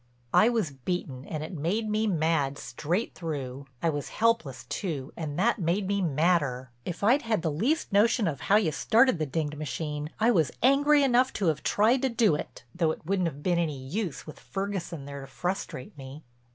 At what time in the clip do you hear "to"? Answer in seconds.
11.33-11.49, 12.01-12.09, 15.21-15.27